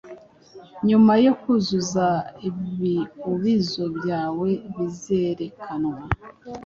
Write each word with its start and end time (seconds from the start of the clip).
Nyuma 0.87 1.13
yo 1.25 1.31
kuzuza, 1.41 2.05
ibiubizo 2.47 3.83
byawe 3.97 4.49
bizerekanwa 4.75 5.99